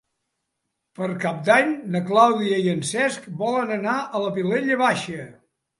Per 0.99 1.09
Cap 1.25 1.43
d'Any 1.51 1.69
na 1.97 2.03
Clàudia 2.09 2.59
i 2.65 2.73
en 2.75 2.83
Cesc 2.95 3.31
volen 3.47 3.79
anar 3.81 3.99
a 4.09 4.27
la 4.27 4.37
Vilella 4.41 4.85
Baixa. 4.87 5.33